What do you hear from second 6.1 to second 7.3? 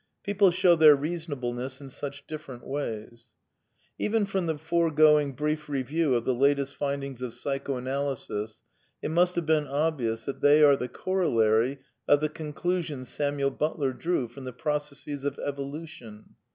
of the latest find ings